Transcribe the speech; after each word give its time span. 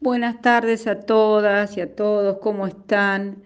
Buenas 0.00 0.40
tardes 0.42 0.86
a 0.86 1.00
todas 1.00 1.76
y 1.76 1.80
a 1.80 1.94
todos, 1.94 2.38
¿cómo 2.38 2.66
están? 2.66 3.42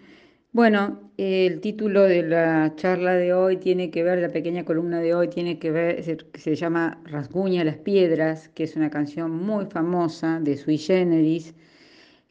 Bueno, 0.53 1.13
el 1.17 1.61
título 1.61 2.03
de 2.03 2.23
la 2.23 2.75
charla 2.77 3.15
de 3.15 3.33
hoy 3.35 3.57
tiene 3.59 3.91
que 3.91 4.03
ver, 4.03 4.19
la 4.19 4.29
pequeña 4.31 4.65
columna 4.65 5.01
de 5.01 5.15
hoy 5.15 5.29
tiene 5.29 5.59
que 5.59 5.71
ver, 5.71 6.03
se, 6.05 6.19
se 6.35 6.55
llama 6.57 7.01
Rasguña 7.05 7.65
las 7.65 7.79
Piedras, 7.79 8.49
que 8.51 8.65
es 8.65 8.77
una 8.77 8.91
canción 8.91 9.31
muy 9.31 9.67
famosa 9.67 10.41
de 10.41 10.57
Sui 10.57 10.79
Generis, 10.79 11.55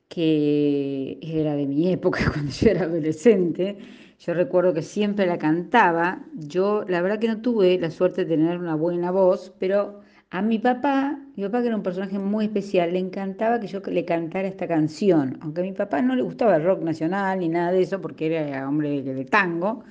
que 0.10 1.20
era 1.24 1.56
de 1.56 1.68
mi 1.68 1.92
época 1.92 2.20
cuando 2.34 2.52
yo 2.52 2.70
era 2.72 2.84
adolescente. 2.84 3.78
Yo 4.20 4.34
recuerdo 4.34 4.74
que 4.74 4.82
siempre 4.84 5.26
la 5.26 5.38
cantaba. 5.40 6.26
Yo, 6.36 6.86
la 6.88 7.02
verdad 7.02 7.20
que 7.20 7.28
no 7.28 7.42
tuve 7.42 7.80
la 7.80 7.92
suerte 7.92 8.26
de 8.26 8.36
tener 8.38 8.58
una 8.60 8.76
buena 8.76 9.12
voz, 9.12 9.54
pero 9.60 10.02
a 10.32 10.41
mi 10.41 10.59
papá, 10.59 11.20
mi 11.36 11.43
papá 11.43 11.61
que 11.61 11.68
era 11.68 11.75
un 11.75 11.84
personaje 11.84 12.18
muy 12.18 12.45
especial, 12.45 12.93
le 12.93 13.00
encantaba 13.00 13.59
que 13.59 13.68
yo 13.68 13.81
le 13.81 14.05
cantara 14.05 14.48
esta 14.48 14.66
canción, 14.66 15.38
aunque 15.41 15.59
a 15.62 15.63
mi 15.66 15.73
papá 15.73 16.02
no 16.02 16.16
le 16.16 16.22
gustaba 16.22 16.55
el 16.55 16.63
rock 16.63 16.81
nacional 16.84 17.39
ni 17.39 17.49
nada 17.49 17.73
de 17.73 17.81
eso 17.81 17.99
porque 17.99 18.27
era 18.27 18.67
hombre 18.67 19.02
de 19.02 19.25
tango, 19.25 19.84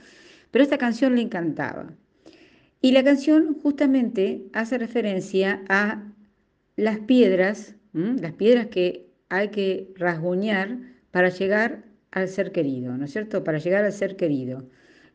pero 0.50 0.64
esta 0.64 0.78
canción 0.78 1.14
le 1.14 1.22
encantaba. 1.22 1.92
Y 2.80 2.92
la 2.92 3.04
canción 3.04 3.54
justamente 3.62 4.46
hace 4.54 4.78
referencia 4.78 5.62
a 5.68 6.04
las 6.76 7.00
piedras, 7.00 7.76
las 7.92 8.32
piedras 8.32 8.68
que 8.68 9.10
hay 9.28 9.48
que 9.48 9.92
rasguñar 9.96 10.78
para 11.10 11.28
llegar 11.28 11.84
al 12.12 12.28
ser 12.28 12.50
querido, 12.52 12.96
¿no 12.96 13.04
es 13.04 13.12
cierto? 13.12 13.44
Para 13.44 13.58
llegar 13.58 13.84
al 13.84 13.92
ser 13.92 14.16
querido. 14.16 14.66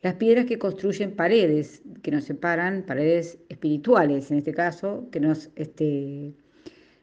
Las 0.01 0.15
piedras 0.15 0.45
que 0.45 0.59
construyen 0.59 1.15
paredes, 1.15 1.81
que 2.01 2.11
nos 2.11 2.25
separan, 2.25 2.83
paredes 2.83 3.39
espirituales 3.49 4.29
en 4.31 4.37
este 4.37 4.53
caso, 4.53 5.07
que 5.11 5.19
nos, 5.19 5.49
este, 5.55 6.33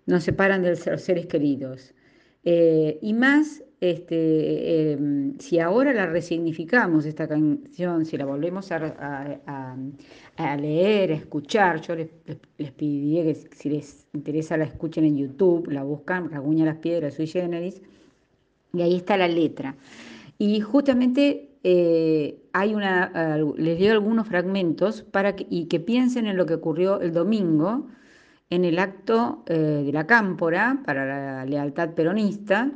nos 0.07 0.23
separan 0.25 0.63
de 0.63 0.71
los 0.71 1.03
seres 1.03 1.27
queridos. 1.27 1.95
Eh, 2.45 2.99
y 3.03 3.15
más, 3.15 3.63
este, 3.81 4.93
em, 4.93 5.39
si 5.39 5.59
ahora 5.59 5.93
la 5.93 6.07
resignificamos, 6.07 7.07
esta 7.07 7.27
canción, 7.27 8.05
si 8.05 8.17
la 8.17 8.25
volvemos 8.25 8.71
a, 8.73 9.77
leer, 10.57 11.11
a 11.11 11.15
escuchar, 11.15 11.81
yo 11.81 11.97
les, 11.97 12.09
les, 12.59 12.71
pediría 12.73 13.25
que 13.25 13.35
si 13.35 13.71
les 13.71 14.07
interesa 14.13 14.57
la 14.57 14.65
escuchen 14.65 15.05
en 15.05 15.17
YouTube, 15.17 15.69
la 15.71 15.83
buscan, 15.83 16.31
Raguña 16.31 16.65
las 16.65 16.79
Piedras, 16.79 17.15
sui 17.15 17.27
generis, 17.27 17.83
y 18.73 18.83
ahí 18.83 18.97
está 18.97 19.17
la 19.17 19.29
letra. 19.29 19.77
Y 20.39 20.61
justamente 20.61 21.51
eh, 21.63 22.42
hay 22.53 22.75
una, 22.75 23.39
les 23.57 23.79
dio 23.79 23.93
algunos 23.93 24.27
fragmentos 24.29 25.03
para 25.03 25.37
que, 25.37 25.47
y 25.51 25.67
que 25.67 25.81
piensen 25.81 26.27
en 26.27 26.37
lo 26.37 26.47
que 26.47 26.55
ocurrió 26.55 27.01
el 27.01 27.13
domingo 27.13 27.89
en 28.51 28.65
el 28.65 28.79
acto 28.79 29.45
eh, 29.47 29.83
de 29.87 29.93
la 29.93 30.07
cámpora 30.07 30.83
para 30.85 31.07
la 31.07 31.47
lealtad 31.47 31.95
peronista 31.95 32.71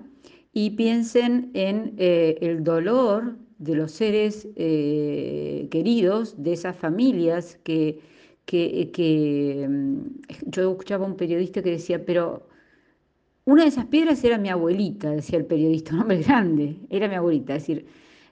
y 0.52 0.70
piensen 0.70 1.50
en 1.54 1.94
eh, 1.98 2.38
el 2.40 2.64
dolor 2.64 3.36
de 3.58 3.74
los 3.74 3.92
seres 3.92 4.48
queridos, 4.54 6.42
de 6.42 6.52
esas 6.52 6.76
familias 6.76 7.58
que, 7.64 8.00
que, 8.46 8.90
que, 8.92 9.66
mm, 9.68 9.96
yo 10.46 10.70
escuchaba 10.70 11.06
un 11.06 11.16
periodista 11.16 11.62
que 11.62 11.72
decía, 11.72 12.04
pero 12.04 12.46
una 13.44 13.62
de 13.62 13.68
esas 13.68 13.86
piedras 13.86 14.24
era 14.24 14.38
mi 14.38 14.48
abuelita, 14.48 15.10
decía 15.10 15.38
el 15.38 15.46
periodista, 15.46 15.94
un 15.94 16.00
hombre 16.00 16.22
grande, 16.22 16.76
era 16.90 17.08
mi 17.08 17.14
abuelita, 17.16 17.56
es 17.56 17.62
decir, 17.62 17.86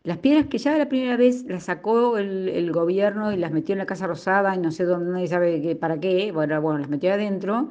las 0.04 0.18
piedras 0.18 0.46
que 0.48 0.58
ya 0.58 0.76
la 0.76 0.88
primera 0.88 1.16
vez 1.16 1.44
las 1.48 1.64
sacó 1.64 2.18
el, 2.18 2.70
gobierno 2.72 3.32
y 3.32 3.36
las 3.38 3.52
metió 3.52 3.72
en 3.72 3.78
la 3.78 3.86
Casa 3.86 4.06
Rosada 4.06 4.54
y 4.54 4.58
no 4.58 4.70
sé 4.70 4.84
dónde, 4.84 5.10
nadie 5.10 5.28
sabe 5.28 5.62
qué, 5.62 5.76
para 5.76 5.98
qué, 5.98 6.30
bueno, 6.30 6.60
bueno, 6.60 6.78
las 6.80 6.90
metió 6.90 7.12
adentro, 7.12 7.70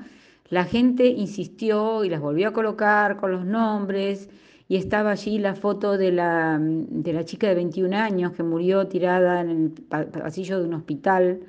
la 0.50 0.66
gente 0.66 1.06
insistió 1.06 2.04
y 2.04 2.10
las 2.10 2.22
volvió 2.22 2.50
a 2.50 2.54
colocar 2.54 3.18
con 3.18 3.32
los 3.32 3.46
nombres 3.46 4.30
y 4.68 4.78
estaba 4.78 5.12
allí 5.12 5.38
la 5.38 5.56
foto 5.56 5.96
de 5.98 6.12
la, 6.12 6.58
de 6.60 7.14
la 7.14 7.24
chica 7.24 7.48
de 7.48 7.56
21 7.56 7.96
años 7.96 8.32
que 8.32 8.42
murió 8.42 8.88
tirada 8.88 9.42
en 9.42 9.50
el 9.50 9.72
pasillo 10.08 10.60
de 10.60 10.66
un 10.66 10.74
hospital 10.74 11.42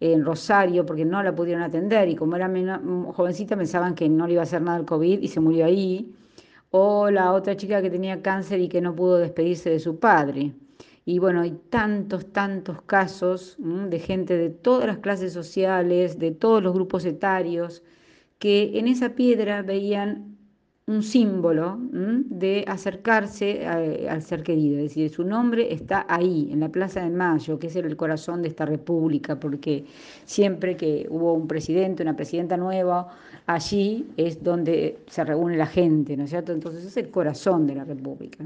en 0.00 0.24
Rosario 0.24 0.86
porque 0.86 1.04
no 1.04 1.22
la 1.22 1.34
pudieron 1.34 1.62
atender 1.62 2.08
y 2.08 2.16
como 2.16 2.36
era 2.36 2.50
jovencita 3.12 3.56
pensaban 3.56 3.94
que 3.94 4.08
no 4.08 4.26
le 4.26 4.32
iba 4.34 4.42
a 4.42 4.44
hacer 4.44 4.62
nada 4.62 4.78
el 4.78 4.86
COVID 4.86 5.20
y 5.20 5.28
se 5.28 5.40
murió 5.40 5.66
ahí 5.66 6.14
o 6.72 7.10
la 7.10 7.32
otra 7.32 7.56
chica 7.56 7.82
que 7.82 7.90
tenía 7.90 8.22
cáncer 8.22 8.60
y 8.60 8.68
que 8.68 8.80
no 8.80 8.96
pudo 8.96 9.18
despedirse 9.18 9.70
de 9.70 9.78
su 9.78 9.98
padre. 9.98 10.52
Y 11.04 11.18
bueno, 11.18 11.42
hay 11.42 11.52
tantos, 11.68 12.32
tantos 12.32 12.82
casos 12.82 13.56
de 13.58 13.98
gente 13.98 14.36
de 14.36 14.50
todas 14.50 14.86
las 14.86 14.98
clases 14.98 15.32
sociales, 15.32 16.18
de 16.18 16.30
todos 16.30 16.62
los 16.62 16.72
grupos 16.72 17.04
etarios, 17.04 17.82
que 18.38 18.78
en 18.78 18.88
esa 18.88 19.10
piedra 19.10 19.62
veían 19.62 20.32
un 20.86 21.02
símbolo 21.02 21.78
de 21.80 22.64
acercarse 22.66 23.66
al 23.66 24.22
ser 24.22 24.42
querido, 24.42 24.78
es 24.78 24.84
decir, 24.84 25.10
su 25.10 25.24
nombre 25.24 25.72
está 25.72 26.04
ahí, 26.08 26.48
en 26.50 26.60
la 26.60 26.70
Plaza 26.70 27.02
de 27.02 27.10
Mayo, 27.10 27.58
que 27.58 27.68
es 27.68 27.76
el 27.76 27.96
corazón 27.96 28.42
de 28.42 28.48
esta 28.48 28.66
república, 28.66 29.38
porque 29.38 29.84
siempre 30.24 30.76
que 30.76 31.06
hubo 31.08 31.34
un 31.34 31.46
presidente, 31.46 32.02
una 32.02 32.16
presidenta 32.16 32.56
nueva, 32.56 33.08
allí 33.46 34.06
es 34.16 34.42
donde 34.42 34.98
se 35.06 35.24
reúne 35.24 35.56
la 35.56 35.66
gente, 35.66 36.16
¿no 36.16 36.24
es 36.24 36.30
cierto? 36.30 36.52
Entonces 36.52 36.84
es 36.84 36.96
el 36.96 37.10
corazón 37.10 37.66
de 37.66 37.74
la 37.74 37.84
república. 37.84 38.44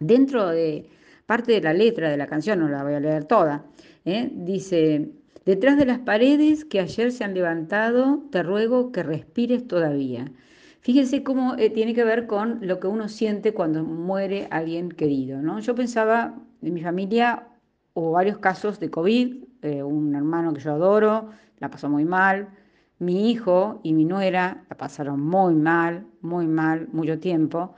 Dentro 0.00 0.48
de 0.48 0.86
parte 1.26 1.52
de 1.52 1.60
la 1.60 1.72
letra 1.72 2.10
de 2.10 2.16
la 2.16 2.26
canción, 2.26 2.60
no 2.60 2.68
la 2.68 2.82
voy 2.82 2.94
a 2.94 3.00
leer 3.00 3.24
toda, 3.24 3.64
¿eh? 4.04 4.30
dice, 4.32 5.10
detrás 5.44 5.78
de 5.78 5.86
las 5.86 5.98
paredes 6.00 6.64
que 6.64 6.80
ayer 6.80 7.12
se 7.12 7.24
han 7.24 7.34
levantado, 7.34 8.22
te 8.30 8.42
ruego 8.42 8.92
que 8.92 9.02
respires 9.02 9.66
todavía. 9.66 10.30
Fíjense 10.80 11.22
cómo 11.22 11.54
eh, 11.56 11.70
tiene 11.70 11.94
que 11.94 12.04
ver 12.04 12.26
con 12.26 12.58
lo 12.60 12.78
que 12.78 12.88
uno 12.88 13.08
siente 13.08 13.54
cuando 13.54 13.82
muere 13.84 14.48
alguien 14.50 14.90
querido. 14.90 15.40
¿no? 15.40 15.58
Yo 15.60 15.74
pensaba, 15.74 16.34
en 16.60 16.74
mi 16.74 16.82
familia 16.82 17.46
hubo 17.94 18.12
varios 18.12 18.36
casos 18.38 18.78
de 18.80 18.90
COVID, 18.90 19.44
eh, 19.62 19.82
un 19.82 20.14
hermano 20.14 20.52
que 20.52 20.60
yo 20.60 20.72
adoro, 20.72 21.30
la 21.58 21.70
pasó 21.70 21.88
muy 21.88 22.04
mal, 22.04 22.48
mi 22.98 23.30
hijo 23.30 23.80
y 23.82 23.92
mi 23.92 24.04
nuera 24.04 24.64
la 24.68 24.76
pasaron 24.76 25.20
muy 25.20 25.54
mal, 25.54 26.06
muy 26.20 26.46
mal, 26.46 26.88
mucho 26.92 27.18
tiempo, 27.18 27.74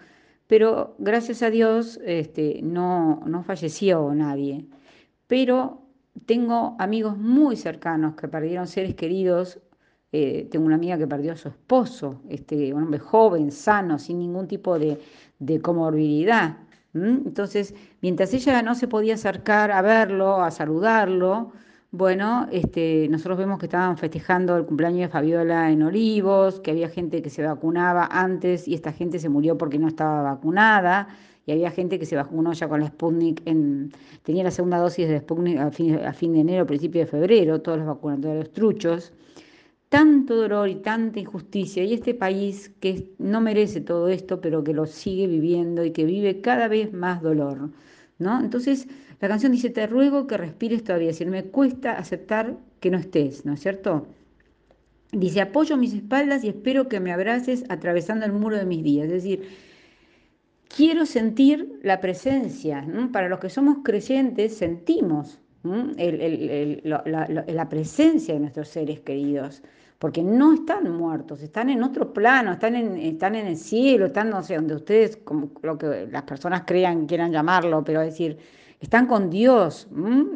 pero 0.46 0.94
gracias 0.98 1.42
a 1.42 1.50
Dios 1.50 1.98
este, 2.04 2.60
no, 2.62 3.22
no 3.26 3.42
falleció 3.42 4.14
nadie. 4.14 4.66
Pero 5.26 5.82
tengo 6.26 6.76
amigos 6.78 7.18
muy 7.18 7.56
cercanos 7.56 8.14
que 8.16 8.28
perdieron 8.28 8.66
seres 8.66 8.94
queridos 8.94 9.60
eh, 10.12 10.48
tengo 10.50 10.64
una 10.66 10.76
amiga 10.76 10.96
que 10.96 11.06
perdió 11.06 11.32
a 11.32 11.36
su 11.36 11.48
esposo, 11.48 12.22
este, 12.30 12.72
un 12.72 12.84
hombre 12.84 12.98
joven, 13.00 13.50
sano, 13.50 13.98
sin 13.98 14.18
ningún 14.18 14.46
tipo 14.48 14.78
de, 14.78 14.98
comorbilidad. 15.60 16.58
Entonces, 16.94 17.74
mientras 18.00 18.32
ella 18.32 18.62
no 18.62 18.74
se 18.74 18.88
podía 18.88 19.14
acercar 19.14 19.70
a 19.70 19.82
verlo, 19.82 20.42
a 20.42 20.50
saludarlo, 20.50 21.52
bueno, 21.96 22.46
este, 22.52 23.08
nosotros 23.08 23.38
vemos 23.38 23.58
que 23.58 23.66
estaban 23.66 23.96
festejando 23.96 24.56
el 24.56 24.66
cumpleaños 24.66 25.00
de 25.00 25.08
Fabiola 25.08 25.70
en 25.70 25.82
Olivos, 25.82 26.60
que 26.60 26.72
había 26.72 26.88
gente 26.88 27.22
que 27.22 27.30
se 27.30 27.42
vacunaba 27.42 28.08
antes 28.10 28.68
y 28.68 28.74
esta 28.74 28.92
gente 28.92 29.18
se 29.18 29.28
murió 29.28 29.56
porque 29.56 29.78
no 29.78 29.88
estaba 29.88 30.22
vacunada, 30.22 31.08
y 31.46 31.52
había 31.52 31.70
gente 31.70 31.98
que 31.98 32.06
se 32.06 32.16
vacunó 32.16 32.52
ya 32.52 32.68
con 32.68 32.80
la 32.80 32.88
Sputnik, 32.88 33.40
en, 33.46 33.92
tenía 34.22 34.44
la 34.44 34.50
segunda 34.50 34.78
dosis 34.78 35.08
de 35.08 35.20
Sputnik 35.20 35.58
a 35.58 35.70
fin, 35.70 35.98
a 36.04 36.12
fin 36.12 36.32
de 36.34 36.40
enero, 36.40 36.66
principio 36.66 37.00
de 37.00 37.06
febrero, 37.06 37.62
todos 37.62 37.78
los 37.78 37.86
vacunatorios 37.86 38.52
truchos 38.52 39.12
tanto 39.88 40.36
dolor 40.36 40.68
y 40.68 40.76
tanta 40.76 41.20
injusticia 41.20 41.84
y 41.84 41.94
este 41.94 42.14
país 42.14 42.70
que 42.80 43.14
no 43.18 43.40
merece 43.40 43.80
todo 43.80 44.08
esto, 44.08 44.40
pero 44.40 44.64
que 44.64 44.74
lo 44.74 44.86
sigue 44.86 45.26
viviendo 45.26 45.84
y 45.84 45.92
que 45.92 46.04
vive 46.04 46.40
cada 46.40 46.68
vez 46.68 46.92
más 46.92 47.22
dolor, 47.22 47.70
¿no? 48.18 48.40
Entonces, 48.40 48.88
la 49.20 49.28
canción 49.28 49.52
dice, 49.52 49.70
te 49.70 49.86
ruego 49.86 50.26
que 50.26 50.36
respires 50.36 50.84
todavía, 50.84 51.12
si 51.12 51.24
me 51.24 51.44
cuesta 51.44 51.92
aceptar 51.92 52.56
que 52.80 52.90
no 52.90 52.98
estés, 52.98 53.46
¿no 53.46 53.54
es 53.54 53.60
cierto? 53.60 54.06
Dice, 55.12 55.40
apoyo 55.40 55.76
mis 55.76 55.94
espaldas 55.94 56.44
y 56.44 56.48
espero 56.48 56.88
que 56.88 57.00
me 57.00 57.12
abraces 57.12 57.64
atravesando 57.68 58.26
el 58.26 58.32
muro 58.32 58.56
de 58.56 58.66
mis 58.66 58.82
días, 58.82 59.06
es 59.06 59.12
decir, 59.12 59.48
quiero 60.68 61.06
sentir 61.06 61.80
la 61.82 62.00
presencia, 62.00 62.86
para 63.12 63.28
los 63.28 63.38
que 63.38 63.48
somos 63.48 63.78
creyentes 63.82 64.56
sentimos 64.56 65.40
la, 66.82 67.66
presencia 67.68 68.34
de 68.34 68.40
nuestros 68.40 68.68
seres 68.68 69.00
queridos, 69.00 69.62
porque 69.98 70.22
no 70.22 70.52
están 70.52 70.90
muertos, 70.92 71.42
están 71.42 71.70
en 71.70 71.82
otro 71.82 72.12
plano, 72.12 72.52
están 72.52 72.76
en, 72.76 72.98
están 72.98 73.34
en 73.34 73.46
el 73.46 73.56
cielo, 73.56 74.06
están, 74.06 74.28
no 74.30 74.42
sé, 74.42 74.56
donde 74.56 74.74
ustedes, 74.74 75.16
como 75.16 75.50
lo 75.62 75.78
que 75.78 76.06
las 76.10 76.22
personas 76.24 76.64
crean, 76.66 77.06
quieran 77.06 77.32
llamarlo, 77.32 77.82
pero 77.82 78.02
es 78.02 78.10
decir, 78.10 78.38
están 78.80 79.06
con 79.06 79.30
Dios. 79.30 79.88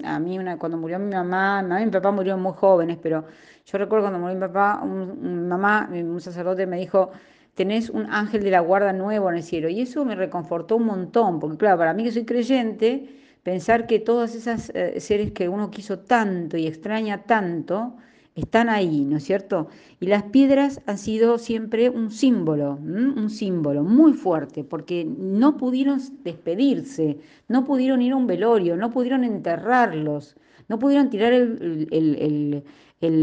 A 0.04 0.18
mí, 0.18 0.38
una, 0.38 0.58
cuando 0.58 0.78
murió 0.78 0.98
mi 0.98 1.10
mamá, 1.12 1.62
mi 1.62 1.68
mamá 1.68 1.82
y 1.82 1.86
mi 1.86 1.90
papá 1.90 2.10
murieron 2.10 2.42
muy 2.42 2.52
jóvenes, 2.54 2.98
pero 3.02 3.24
yo 3.66 3.78
recuerdo 3.78 4.04
cuando 4.04 4.18
murió 4.18 4.34
mi 4.34 4.40
papá, 4.40 4.80
un, 4.82 5.48
mamá, 5.48 5.88
un 5.92 6.20
sacerdote 6.20 6.66
me 6.66 6.78
dijo, 6.78 7.10
tenés 7.54 7.90
un 7.90 8.06
ángel 8.06 8.42
de 8.42 8.50
la 8.50 8.60
guarda 8.60 8.92
nuevo 8.92 9.30
en 9.30 9.36
el 9.36 9.42
cielo. 9.42 9.68
Y 9.68 9.82
eso 9.82 10.04
me 10.04 10.14
reconfortó 10.14 10.76
un 10.76 10.86
montón, 10.86 11.40
porque 11.40 11.58
claro, 11.58 11.78
para 11.78 11.92
mí 11.92 12.04
que 12.04 12.12
soy 12.12 12.24
creyente, 12.24 13.08
pensar 13.42 13.86
que 13.86 13.98
todos 13.98 14.34
esos 14.34 14.70
eh, 14.74 15.00
seres 15.00 15.32
que 15.32 15.48
uno 15.48 15.70
quiso 15.70 16.00
tanto 16.00 16.56
y 16.56 16.66
extraña 16.66 17.24
tanto 17.24 17.96
están 18.40 18.68
ahí, 18.68 19.04
¿no 19.04 19.16
es 19.16 19.24
cierto? 19.24 19.68
Y 20.00 20.06
las 20.06 20.24
piedras 20.24 20.80
han 20.86 20.98
sido 20.98 21.38
siempre 21.38 21.90
un 21.90 22.10
símbolo, 22.10 22.78
un 22.82 23.30
símbolo 23.30 23.82
muy 23.82 24.14
fuerte, 24.14 24.64
porque 24.64 25.04
no 25.04 25.56
pudieron 25.56 26.00
despedirse, 26.24 27.18
no 27.48 27.64
pudieron 27.64 28.02
ir 28.02 28.12
a 28.12 28.16
un 28.16 28.26
velorio, 28.26 28.76
no 28.76 28.90
pudieron 28.90 29.24
enterrarlos, 29.24 30.36
no 30.68 30.78
pudieron 30.78 31.10
tirar 31.10 31.32
el, 31.32 32.62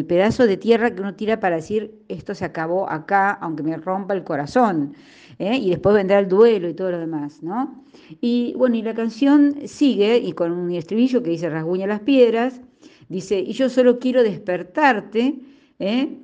pedazo 0.07 0.45
de 0.45 0.57
tierra 0.57 0.93
que 0.93 1.01
uno 1.01 1.15
tira 1.15 1.39
para 1.39 1.55
decir, 1.57 2.03
esto 2.09 2.35
se 2.35 2.43
acabó 2.45 2.89
acá, 2.89 3.31
aunque 3.31 3.63
me 3.63 3.77
rompa 3.77 4.13
el 4.13 4.23
corazón, 4.23 4.93
¿eh? 5.39 5.55
y 5.55 5.69
después 5.69 5.95
vendrá 5.95 6.19
el 6.19 6.27
duelo 6.27 6.67
y 6.67 6.73
todo 6.73 6.91
lo 6.91 6.99
demás, 6.99 7.41
¿no? 7.41 7.83
Y 8.21 8.53
bueno, 8.57 8.75
y 8.75 8.81
la 8.81 8.93
canción 8.93 9.55
sigue, 9.65 10.17
y 10.17 10.33
con 10.33 10.51
un 10.51 10.71
estribillo 10.71 11.23
que 11.23 11.29
dice, 11.29 11.49
rasguña 11.49 11.87
las 11.87 12.01
piedras, 12.01 12.61
Dice, 13.09 13.39
y 13.39 13.53
yo 13.53 13.69
solo 13.69 13.99
quiero 13.99 14.23
despertarte, 14.23 15.39
¿eh? 15.79 16.17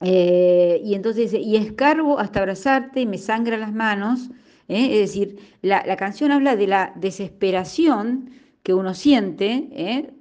Eh, 0.00 0.80
y 0.84 0.94
entonces 0.94 1.32
dice, 1.32 1.42
y 1.42 1.56
escarbo 1.56 2.18
hasta 2.18 2.40
abrazarte 2.40 3.00
y 3.00 3.06
me 3.06 3.18
sangra 3.18 3.56
las 3.56 3.72
manos. 3.72 4.30
¿eh? 4.68 4.88
Es 4.92 5.08
decir, 5.12 5.38
la, 5.62 5.96
canción 5.96 6.30
habla 6.30 6.56
de 6.56 6.66
la 6.66 6.92
desesperación 6.96 8.30
que 8.62 8.74
uno 8.74 8.94
siente, 8.94 10.12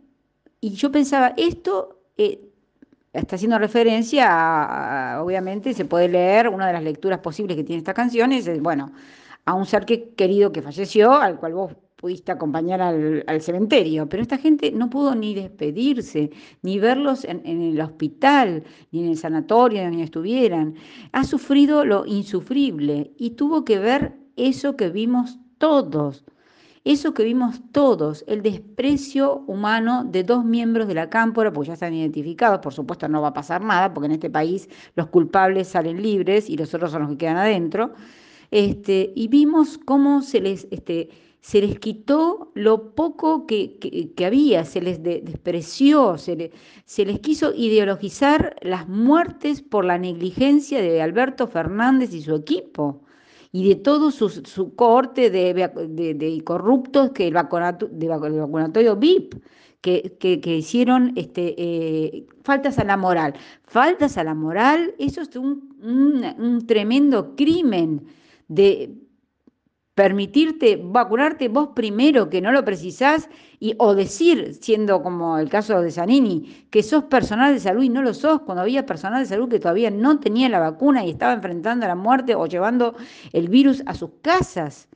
y 0.62 0.70
yo 0.72 0.92
pensaba, 0.92 1.34
esto 1.38 2.00
está 3.14 3.36
haciendo 3.36 3.60
referencia 3.60 4.28
a, 4.30 5.22
obviamente, 5.22 5.74
se 5.74 5.86
puede 5.86 6.08
leer, 6.08 6.48
una 6.48 6.68
de 6.68 6.74
las 6.74 6.84
lecturas 6.84 7.20
posibles 7.20 7.58
que 7.58 7.64
tiene 7.64 7.80
esta 7.80 7.94
canción 7.94 8.32
es, 8.32 8.62
bueno, 8.62 8.92
a 9.46 9.54
un 9.54 9.66
ser 9.66 9.86
que, 9.86 10.10
querido 10.16 10.52
que 10.52 10.62
falleció, 10.62 11.14
al 11.14 11.38
cual 11.38 11.54
vos 11.54 11.74
pudiste 11.98 12.32
acompañar 12.32 12.80
al, 12.80 13.42
cementerio, 13.42 14.08
pero 14.08 14.22
esta 14.22 14.38
gente 14.38 14.72
no 14.72 14.90
pudo 14.90 15.16
ni 15.16 15.34
despedirse, 15.34 16.30
ni 16.62 16.78
verlos 16.80 17.26
en, 17.26 17.46
el 17.46 17.82
hospital, 17.82 18.64
ni 18.92 19.04
en 19.04 19.10
el 19.10 19.18
sanatorio, 19.18 19.82
donde 19.82 20.04
estuvieran. 20.04 20.76
Ha 21.12 21.24
sufrido 21.24 21.84
lo 21.84 22.06
insufrible 22.06 23.12
y 23.18 23.32
tuvo 23.32 23.66
que 23.66 23.80
ver 23.80 24.16
eso 24.36 24.76
que 24.76 24.90
vimos 24.90 25.40
todos, 25.58 26.24
eso 26.84 27.16
que 27.16 27.24
vimos 27.24 27.62
todos, 27.72 28.24
el 28.28 28.44
desprecio 28.44 29.44
humano 29.48 30.06
de 30.06 30.24
dos 30.24 30.46
miembros 30.46 30.88
de 30.88 30.94
la 30.94 31.10
cámpora, 31.10 31.52
porque 31.52 31.70
ya 31.70 31.74
están 31.74 31.96
identificados, 31.96 32.60
por 32.60 32.74
supuesto 32.74 33.10
no 33.10 33.24
va 33.24 33.30
a 33.30 33.34
pasar 33.34 33.64
nada, 33.64 33.92
porque 33.92 34.06
en 34.06 34.12
este 34.14 34.30
país 34.30 34.70
los 34.96 35.08
culpables 35.08 35.68
salen 35.68 36.04
libres 36.04 36.48
y 36.48 36.58
los 36.58 36.74
otros 36.76 36.92
son 36.92 37.02
los 37.02 37.12
que 37.12 37.18
quedan 37.18 37.38
adentro. 37.38 37.94
Este, 38.52 39.12
y 39.16 39.28
vimos 39.30 39.80
cómo 39.80 40.22
se 40.22 40.42
les... 40.42 40.68
Este, 40.70 41.10
se 41.42 41.62
les 41.62 41.80
quitó 41.80 42.52
lo 42.56 42.94
poco 42.94 43.46
que, 43.46 44.14
había, 44.26 44.66
se 44.66 44.82
les 44.82 45.02
despreció, 45.02 46.18
se, 46.18 46.52
se, 46.86 47.06
les 47.06 47.20
quiso 47.20 47.54
ideologizar 47.54 48.56
las 48.62 48.88
muertes 48.88 49.62
por 49.62 49.86
la 49.86 49.98
negligencia 49.98 50.82
de 50.82 51.02
Alberto 51.02 51.48
Fernández 51.48 52.14
y 52.14 52.22
su 52.22 52.36
equipo 52.36 53.02
y 53.52 53.68
de 53.70 53.76
todo 53.76 54.12
su, 54.12 54.30
su 54.30 54.76
cohorte 54.76 55.30
de, 55.30 56.42
corruptos 56.44 57.12
que 57.12 57.28
el, 57.28 57.34
vacunatorio 57.34 58.96
VIP. 58.96 59.36
Que, 59.80 60.58
hicieron 60.58 61.14
este, 61.16 61.56
eh, 61.58 62.26
faltas 62.44 62.78
a 62.78 62.84
la 62.84 62.98
moral. 62.98 63.36
Faltas 63.64 64.18
a 64.18 64.24
la 64.26 64.34
moral, 64.34 64.94
eso 65.00 65.22
es 65.22 65.34
un, 65.38 65.74
un 65.82 66.68
tremendo 66.68 67.36
crimen 67.38 68.06
de 68.50 69.07
permitirte 69.98 70.80
vacunarte 70.80 71.48
vos 71.48 71.70
primero 71.74 72.30
que 72.30 72.40
no 72.40 72.52
lo 72.52 72.64
precisás 72.64 73.30
y, 73.60 73.74
o 73.80 73.96
decir, 73.96 74.54
siendo 74.62 75.02
como 75.02 75.40
el 75.40 75.50
caso 75.50 75.82
de 75.82 75.90
Zanini, 75.90 76.68
que 76.70 76.84
sos 76.84 77.06
personal 77.06 77.52
de 77.56 77.60
salud 77.60 77.82
y 77.82 77.90
no 77.90 78.04
lo 78.04 78.14
sos, 78.14 78.42
cuando 78.42 78.62
había 78.62 78.86
personal 78.86 79.24
de 79.24 79.30
salud 79.30 79.50
que 79.50 79.60
todavía 79.60 79.90
no 79.90 80.20
tenía 80.20 80.50
la 80.50 80.60
vacuna 80.60 81.04
y 81.04 81.10
estaba 81.10 81.34
enfrentando 81.34 81.88
la 81.88 81.96
muerte 81.96 82.36
o 82.36 82.46
llevando 82.46 82.94
el 83.34 83.50
virus 83.50 83.82
a 83.88 83.96
sus 83.96 84.12
casas. 84.22 84.88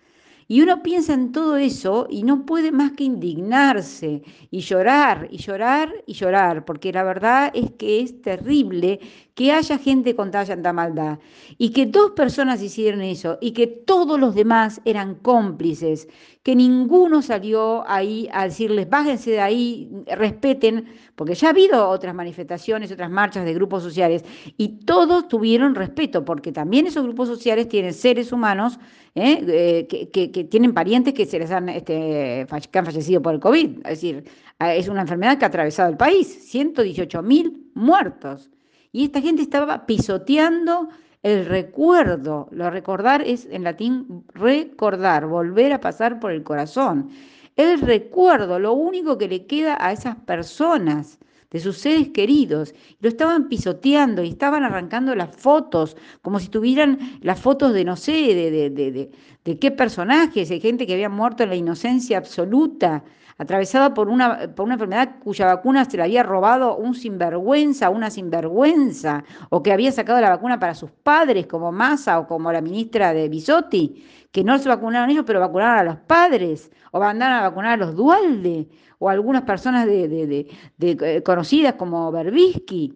Y 0.47 0.61
uno 0.61 0.83
piensa 0.83 1.15
en 1.15 1.31
todo 1.31 1.57
eso 1.57 2.05
y 2.07 2.21
no 2.21 2.45
puede 2.45 2.71
más 2.71 2.91
que 2.91 3.05
indignarse 3.05 4.21
y 4.51 4.59
llorar 4.59 5.29
y 5.31 5.37
llorar 5.37 6.03
y 6.05 6.13
llorar, 6.13 6.63
porque 6.63 6.91
la 6.91 7.03
verdad 7.03 7.51
es 7.55 7.71
que 7.71 8.01
es 8.01 8.21
terrible 8.21 8.99
que 9.33 9.51
haya 9.51 9.77
gente 9.77 10.15
con 10.15 10.31
tanta 10.31 10.73
maldad 10.73 11.19
y 11.57 11.71
que 11.71 11.85
dos 11.85 12.11
personas 12.11 12.61
hicieron 12.61 13.01
eso 13.01 13.37
y 13.41 13.51
que 13.51 13.67
todos 13.67 14.19
los 14.19 14.35
demás 14.35 14.81
eran 14.85 15.15
cómplices, 15.15 16.07
que 16.43 16.55
ninguno 16.55 17.21
salió 17.21 17.87
ahí 17.87 18.27
a 18.33 18.45
decirles 18.45 18.89
bájense 18.89 19.31
de 19.31 19.41
ahí, 19.41 19.89
respeten, 20.17 20.85
porque 21.15 21.35
ya 21.35 21.47
ha 21.47 21.51
habido 21.51 21.87
otras 21.87 22.13
manifestaciones, 22.13 22.91
otras 22.91 23.09
marchas 23.09 23.45
de 23.45 23.53
grupos 23.53 23.83
sociales 23.83 24.25
y 24.57 24.79
todos 24.85 25.27
tuvieron 25.27 25.75
respeto, 25.75 26.25
porque 26.25 26.51
también 26.51 26.87
esos 26.87 27.03
grupos 27.03 27.27
sociales 27.27 27.69
tienen 27.69 27.93
seres 27.93 28.31
humanos 28.31 28.79
¿eh? 29.15 29.87
Eh, 29.89 30.07
que, 30.11 30.43
tienen 30.45 30.73
parientes 30.73 31.13
que 31.13 31.25
se 31.25 31.39
les 31.39 31.51
han, 31.51 31.69
este, 31.69 32.45
que 32.71 32.79
han 32.79 32.85
fallecido 32.85 33.21
por 33.21 33.33
el 33.33 33.39
COVID, 33.39 33.77
es 33.79 34.01
decir, 34.01 34.23
es 34.59 34.87
una 34.87 35.01
enfermedad 35.01 35.37
que 35.37 35.45
ha 35.45 35.47
atravesado 35.47 35.89
el 35.89 35.97
país, 35.97 36.27
118 36.27 37.21
mil 37.23 37.71
muertos. 37.73 38.49
Y 38.91 39.05
esta 39.05 39.21
gente 39.21 39.41
estaba 39.41 39.85
pisoteando 39.85 40.89
el 41.23 41.45
recuerdo. 41.45 42.47
Lo 42.51 42.69
recordar 42.69 43.21
es 43.21 43.47
en 43.49 43.63
latín 43.63 44.25
recordar, 44.33 45.27
volver 45.27 45.73
a 45.73 45.81
pasar 45.81 46.19
por 46.19 46.31
el 46.31 46.43
corazón. 46.43 47.09
El 47.55 47.81
recuerdo, 47.81 48.59
lo 48.59 48.73
único 48.73 49.17
que 49.17 49.27
le 49.27 49.45
queda 49.45 49.77
a 49.79 49.91
esas 49.91 50.15
personas 50.15 51.19
de 51.51 51.59
sus 51.59 51.77
seres 51.77 52.09
queridos. 52.09 52.73
Lo 53.01 53.09
estaban 53.09 53.49
pisoteando 53.49 54.23
y 54.23 54.29
estaban 54.29 54.63
arrancando 54.63 55.13
las 55.15 55.35
fotos, 55.35 55.97
como 56.21 56.39
si 56.39 56.47
tuvieran 56.47 57.19
las 57.21 57.39
fotos 57.39 57.73
de 57.73 57.83
no 57.83 57.97
sé, 57.97 58.33
de, 58.33 58.51
de, 58.51 58.69
de, 58.69 59.11
de 59.43 59.59
qué 59.59 59.71
personajes, 59.71 60.49
de 60.49 60.59
gente 60.59 60.87
que 60.87 60.93
había 60.93 61.09
muerto 61.09 61.43
en 61.43 61.49
la 61.49 61.55
inocencia 61.55 62.17
absoluta 62.17 63.03
atravesada 63.41 63.91
por 63.95 64.07
una, 64.07 64.53
por 64.55 64.65
una 64.65 64.75
enfermedad 64.75 65.15
cuya 65.23 65.47
vacuna 65.47 65.83
se 65.85 65.97
la 65.97 66.03
había 66.03 66.21
robado 66.21 66.77
un 66.77 66.93
sinvergüenza, 66.93 67.89
una 67.89 68.11
sinvergüenza, 68.11 69.23
o 69.49 69.63
que 69.63 69.73
había 69.73 69.91
sacado 69.91 70.21
la 70.21 70.29
vacuna 70.29 70.59
para 70.59 70.75
sus 70.75 70.91
padres, 70.91 71.47
como 71.47 71.71
Massa 71.71 72.19
o 72.19 72.27
como 72.27 72.51
la 72.51 72.61
ministra 72.61 73.13
de 73.13 73.29
Bisotti, 73.29 74.05
que 74.31 74.43
no 74.43 74.59
se 74.59 74.69
vacunaron 74.69 75.09
ellos, 75.09 75.23
pero 75.25 75.39
vacunaron 75.39 75.79
a 75.79 75.83
los 75.83 75.95
padres, 76.01 76.69
o 76.91 76.99
mandaron 76.99 77.37
a 77.37 77.49
vacunar 77.49 77.73
a 77.73 77.77
los 77.77 77.95
Dualde, 77.95 78.69
o 78.99 79.09
algunas 79.09 79.41
personas 79.41 79.87
de, 79.87 80.47
eh, 80.79 81.23
conocidas 81.23 81.73
como 81.73 82.11
Berbisky. 82.11 82.93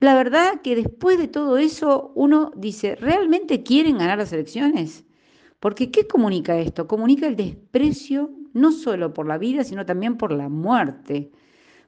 La 0.00 0.14
verdad 0.14 0.62
que 0.62 0.74
después 0.74 1.18
de 1.18 1.28
todo 1.28 1.58
eso 1.58 2.12
uno 2.14 2.50
dice, 2.56 2.94
¿realmente 2.94 3.62
quieren 3.62 3.98
ganar 3.98 4.16
las 4.16 4.32
elecciones? 4.32 5.04
Porque 5.60 5.90
¿qué 5.90 6.06
comunica 6.06 6.56
esto? 6.56 6.86
Comunica 6.86 7.26
el 7.26 7.36
desprecio 7.36 8.30
no 8.52 8.72
solo 8.72 9.12
por 9.12 9.26
la 9.26 9.38
vida, 9.38 9.64
sino 9.64 9.84
también 9.84 10.16
por 10.16 10.32
la 10.32 10.48
muerte, 10.48 11.30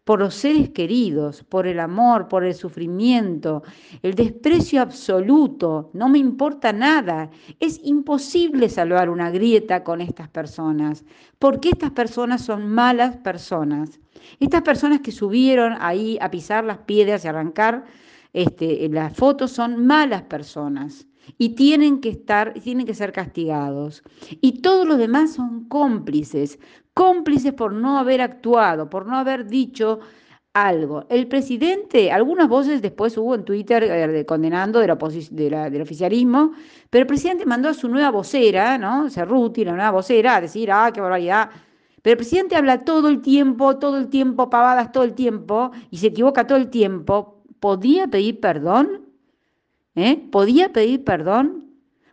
por 0.04 0.18
los 0.18 0.34
seres 0.34 0.70
queridos, 0.70 1.44
por 1.44 1.66
el 1.66 1.78
amor, 1.78 2.26
por 2.26 2.44
el 2.44 2.54
sufrimiento, 2.54 3.62
el 4.02 4.14
desprecio 4.14 4.82
absoluto, 4.82 5.90
no 5.92 6.08
me 6.08 6.18
importa 6.18 6.72
nada. 6.72 7.30
Es 7.60 7.80
imposible 7.84 8.68
salvar 8.68 9.08
una 9.08 9.30
grieta 9.30 9.84
con 9.84 10.00
estas 10.00 10.28
personas, 10.28 11.04
porque 11.38 11.70
estas 11.70 11.92
personas 11.92 12.42
son 12.42 12.68
malas 12.68 13.18
personas. 13.18 14.00
Estas 14.40 14.62
personas 14.62 15.00
que 15.00 15.12
subieron 15.12 15.76
ahí 15.80 16.18
a 16.20 16.30
pisar 16.30 16.64
las 16.64 16.78
piedras 16.78 17.24
y 17.24 17.28
arrancar 17.28 17.84
este, 18.32 18.88
las 18.88 19.14
fotos 19.16 19.50
son 19.50 19.86
malas 19.86 20.22
personas 20.22 21.06
y 21.38 21.50
tienen 21.50 22.00
que 22.00 22.10
estar, 22.10 22.54
tienen 22.54 22.86
que 22.86 22.94
ser 22.94 23.12
castigados. 23.12 24.02
Y 24.40 24.62
todos 24.62 24.86
los 24.86 24.98
demás 24.98 25.34
son 25.34 25.64
cómplices, 25.68 26.58
cómplices 26.94 27.52
por 27.52 27.72
no 27.72 27.98
haber 27.98 28.20
actuado, 28.20 28.90
por 28.90 29.06
no 29.06 29.16
haber 29.16 29.46
dicho 29.46 30.00
algo. 30.52 31.06
El 31.08 31.28
presidente, 31.28 32.10
algunas 32.10 32.48
voces 32.48 32.82
después 32.82 33.16
hubo 33.16 33.34
en 33.34 33.44
Twitter 33.44 33.84
eh, 33.84 34.26
condenando 34.26 34.80
del 34.80 34.90
oficialismo, 35.82 36.52
pero 36.90 37.02
el 37.02 37.06
presidente 37.06 37.46
mandó 37.46 37.68
a 37.68 37.74
su 37.74 37.88
nueva 37.88 38.10
vocera, 38.10 38.76
¿no? 38.78 39.08
Cerruti, 39.10 39.64
la 39.64 39.72
nueva 39.72 39.92
vocera, 39.92 40.36
a 40.36 40.40
decir, 40.40 40.70
ah, 40.72 40.90
qué 40.92 41.00
barbaridad. 41.00 41.50
Pero 42.02 42.12
el 42.12 42.16
presidente 42.18 42.56
habla 42.56 42.84
todo 42.84 43.08
el 43.08 43.20
tiempo, 43.20 43.78
todo 43.78 43.98
el 43.98 44.08
tiempo, 44.08 44.50
pavadas 44.50 44.90
todo 44.90 45.04
el 45.04 45.14
tiempo, 45.14 45.70
y 45.90 45.98
se 45.98 46.08
equivoca 46.08 46.46
todo 46.46 46.58
el 46.58 46.70
tiempo. 46.70 47.39
¿Podía 47.60 48.08
pedir 48.08 48.40
perdón? 48.40 49.10
¿eh? 49.94 50.22
podía 50.30 50.72
pedir 50.72 51.04
perdón 51.04 51.66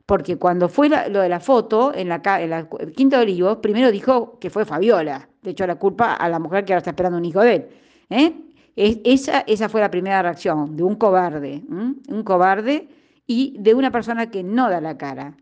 porque 0.05 0.37
cuando 0.37 0.69
fue 0.69 0.89
lo 0.89 1.19
de 1.19 1.29
la 1.29 1.41
foto 1.41 1.93
en 1.93 2.07
la, 2.07 2.21
en 2.23 2.91
Quinta 2.93 3.17
de 3.17 3.23
Olivos, 3.23 3.57
primero 3.57 3.91
dijo 3.91 4.39
que 4.39 4.49
fue 4.49 4.63
Fabiola, 4.63 5.27
de 5.41 5.51
hecho 5.51 5.67
la 5.67 5.75
culpa 5.75 6.13
a 6.13 6.29
la 6.29 6.39
mujer 6.39 6.63
que 6.63 6.71
ahora 6.71 6.79
está 6.79 6.91
esperando 6.91 7.17
un 7.17 7.25
hijo 7.25 7.41
de 7.41 7.55
él. 7.55 7.67
¿eh? 8.09 8.33
esa, 8.77 9.41
esa 9.41 9.67
fue 9.67 9.81
la 9.81 9.91
primera 9.91 10.21
reacción 10.21 10.77
de 10.77 10.83
un 10.83 10.95
cobarde, 10.95 11.63
un 11.67 12.23
cobarde 12.23 12.87
y 13.25 13.57
de 13.59 13.73
una 13.73 13.91
persona 13.91 14.31
que 14.31 14.43
no 14.43 14.69
da 14.69 14.79
la 14.79 14.97
cara. 14.97 15.35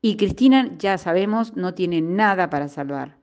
Y 0.00 0.16
Cristina, 0.16 0.70
ya 0.78 0.98
sabemos, 0.98 1.56
no 1.56 1.74
tiene 1.74 2.00
nada 2.00 2.48
para 2.48 2.68
salvar. 2.68 3.16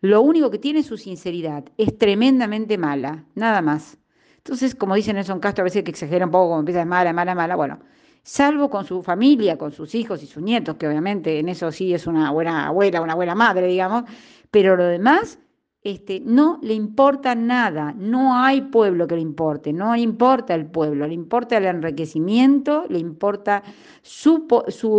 Lo 0.00 0.20
único 0.20 0.50
que 0.50 0.58
tiene 0.58 0.80
es 0.80 0.86
su 0.86 0.98
sinceridad. 0.98 1.64
Es 1.78 1.98
tremendamente 1.98 2.78
mala, 2.78 3.24
nada 3.34 3.60
más 3.62 3.98
Entonces, 4.44 4.74
como 4.74 4.94
dice 4.94 5.14
Nelson 5.14 5.40
Castro, 5.40 5.62
a 5.62 5.64
veces 5.64 5.84
que 5.84 5.90
exagera 5.90 6.26
un 6.26 6.30
poco, 6.30 6.48
como 6.48 6.60
empieza 6.60 6.80
de 6.80 6.84
mala, 6.84 7.14
mala, 7.14 7.34
mala, 7.34 7.56
bueno, 7.56 7.78
salvo 8.22 8.68
con 8.68 8.84
su 8.84 9.02
familia, 9.02 9.56
con 9.56 9.72
sus 9.72 9.94
hijos 9.94 10.22
y 10.22 10.26
sus 10.26 10.42
nietos, 10.42 10.76
que 10.76 10.86
obviamente 10.86 11.38
en 11.38 11.48
eso 11.48 11.72
sí 11.72 11.94
es 11.94 12.06
una 12.06 12.30
buena 12.30 12.66
abuela, 12.66 13.00
una 13.00 13.14
buena 13.14 13.34
madre, 13.34 13.68
digamos, 13.68 14.04
pero 14.50 14.76
lo 14.76 14.84
demás 14.84 15.38
este, 15.82 16.20
no 16.20 16.58
le 16.62 16.74
importa 16.74 17.34
nada, 17.34 17.94
no 17.96 18.36
hay 18.36 18.60
pueblo 18.60 19.06
que 19.06 19.14
le 19.14 19.22
importe, 19.22 19.72
no 19.72 19.94
le 19.94 20.02
importa 20.02 20.54
el 20.54 20.66
pueblo, 20.66 21.06
le 21.06 21.14
importa 21.14 21.56
el 21.56 21.64
enriquecimiento, 21.64 22.84
le 22.90 22.98
importa 22.98 23.62
su, 24.02 24.46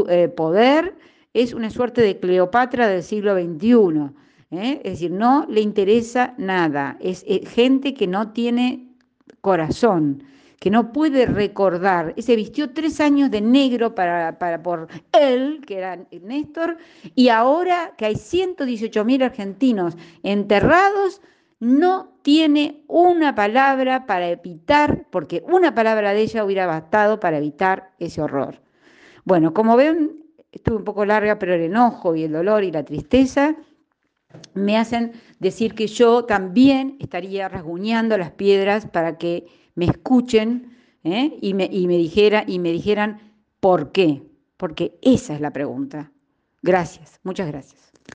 eh, 0.10 0.28
poder, 0.28 0.96
es 1.34 1.54
una 1.54 1.70
suerte 1.70 2.02
de 2.02 2.20
Cleopatra 2.20 2.88
del 2.88 3.04
siglo 3.04 3.36
XXI, 3.36 4.10
¿eh? 4.50 4.82
es 4.84 4.94
decir, 4.94 5.12
no 5.12 5.46
le 5.48 5.62
interesa 5.62 6.34
nada, 6.40 6.98
es 7.00 7.24
gente 7.48 7.94
que 7.94 8.08
no 8.08 8.32
tiene 8.32 8.95
corazón, 9.42 10.24
que 10.60 10.72
no 10.72 10.92
puede 10.92 11.26
recordar, 11.26 12.14
se 12.18 12.36
vistió 12.36 12.72
tres 12.72 13.00
años 13.00 13.30
de 13.30 13.42
negro 13.42 13.94
para, 13.94 14.40
para, 14.40 14.64
por 14.64 14.88
él, 15.12 15.62
que 15.66 15.78
era 15.78 16.00
Néstor, 16.22 16.78
y 17.14 17.30
ahora 17.30 17.94
que 17.98 18.06
hay 18.06 18.16
118 18.16 19.06
mil 19.06 19.22
argentinos 19.22 19.96
enterrados, 20.24 21.22
no 21.60 22.18
tiene 22.22 22.84
una 22.88 23.36
palabra 23.36 24.06
para 24.06 24.30
evitar, 24.30 25.06
porque 25.10 25.44
una 25.48 25.74
palabra 25.74 26.14
de 26.14 26.22
ella 26.22 26.44
hubiera 26.44 26.66
bastado 26.66 27.20
para 27.20 27.38
evitar 27.38 27.92
ese 28.00 28.22
horror. 28.22 28.62
Bueno, 29.24 29.54
como 29.54 29.76
ven, 29.76 30.24
estuve 30.52 30.78
un 30.78 30.84
poco 30.84 31.06
larga, 31.06 31.40
pero 31.40 31.54
el 31.54 31.62
enojo 31.62 32.16
y 32.16 32.24
el 32.24 32.32
dolor 32.32 32.64
y 32.64 32.72
la 32.72 32.84
tristeza 32.84 33.56
me 34.54 34.78
hacen 34.78 35.14
decir 35.40 35.74
que 35.76 35.88
yo 35.88 36.26
también 36.26 36.98
estaría 37.00 37.48
rasguñando 37.50 38.18
las 38.18 38.32
piedras 38.32 38.86
para 38.88 39.18
que 39.18 39.46
me 39.76 39.86
escuchen 39.86 40.76
¿eh? 41.04 41.38
y, 41.42 41.54
me, 41.54 41.70
y, 41.72 41.88
me 41.88 41.98
dijera, 41.98 42.44
y 42.48 42.60
me 42.60 42.72
dijeran 42.72 43.20
por 43.60 43.92
qué. 43.92 44.24
Porque 44.58 44.98
esa 45.02 45.36
es 45.36 45.42
la 45.42 45.52
pregunta. 45.52 46.12
Gracias, 46.62 47.20
muchas 47.24 47.48
gracias. 47.48 47.85